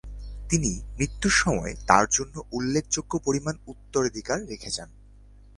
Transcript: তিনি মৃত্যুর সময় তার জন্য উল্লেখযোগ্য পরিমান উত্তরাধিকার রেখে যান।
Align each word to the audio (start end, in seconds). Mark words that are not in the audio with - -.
তিনি 0.49 0.71
মৃত্যুর 0.97 1.31
সময় 1.31 1.73
তার 1.87 2.05
জন্য 2.11 2.35
উল্লেখযোগ্য 2.51 3.19
পরিমান 3.25 3.55
উত্তরাধিকার 3.67 4.39
রেখে 4.47 4.69
যান। 4.71 4.89